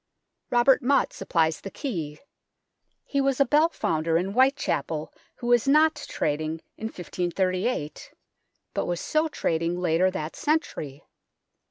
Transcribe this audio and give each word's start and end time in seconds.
Robert 0.49 0.81
Mot 0.81 1.13
supplies 1.13 1.61
the 1.61 1.69
key. 1.69 2.17
He 3.05 3.21
was 3.21 3.39
a 3.39 3.45
bell 3.45 3.69
founder 3.69 4.17
in 4.17 4.31
Whitechapel 4.31 5.13
who 5.35 5.45
was 5.45 5.67
not 5.67 5.93
trading 6.09 6.61
in 6.75 6.85
1538, 6.87 8.11
but 8.73 8.87
was 8.87 8.99
so 8.99 9.27
trading 9.27 9.79
later 9.79 10.09
that 10.09 10.35
century. 10.35 11.03